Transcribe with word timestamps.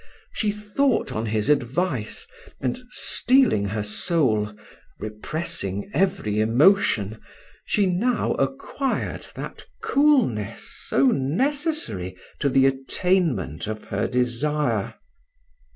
She 0.33 0.49
thought 0.51 1.11
on 1.11 1.27
his 1.27 1.47
advice, 1.47 2.25
and 2.59 2.75
steeling 2.89 3.65
her 3.65 3.83
soul, 3.83 4.51
repressing 4.99 5.91
every 5.93 6.39
emotion, 6.39 7.19
she 7.65 7.85
now 7.85 8.33
acquired 8.33 9.27
that 9.35 9.63
coolness 9.83 10.63
so 10.87 11.05
necessary 11.11 12.17
to 12.39 12.49
the 12.49 12.65
attainment 12.65 13.67
of 13.67 13.83
her 13.85 14.07
desire. 14.07 14.95